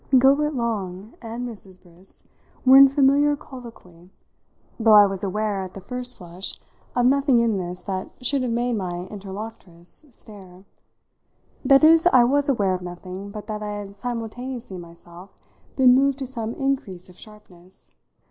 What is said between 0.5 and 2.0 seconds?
Long and Mrs.